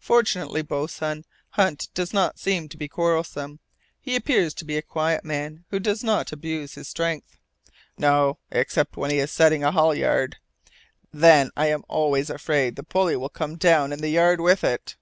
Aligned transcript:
"Fortunately, 0.00 0.62
boatswain, 0.62 1.24
Hunt 1.50 1.86
does 1.94 2.12
not 2.12 2.40
seem 2.40 2.68
to 2.70 2.76
be 2.76 2.88
quarrelsome. 2.88 3.60
He 4.00 4.16
appears 4.16 4.52
to 4.54 4.64
be 4.64 4.76
a 4.76 4.82
quiet 4.82 5.24
man 5.24 5.64
who 5.70 5.78
does 5.78 6.02
not 6.02 6.32
abuse 6.32 6.74
his 6.74 6.88
strength." 6.88 7.38
"No 7.96 8.38
except 8.50 8.96
when 8.96 9.12
he 9.12 9.20
is 9.20 9.30
setting 9.30 9.62
a 9.62 9.70
halyard. 9.70 10.38
Then 11.12 11.52
I 11.56 11.68
am 11.68 11.84
always 11.86 12.30
afraid 12.30 12.74
the 12.74 12.82
pulley 12.82 13.14
will 13.14 13.28
come 13.28 13.54
down 13.54 13.92
and 13.92 14.02
the 14.02 14.08
yard 14.08 14.40
with 14.40 14.64
it." 14.64 14.96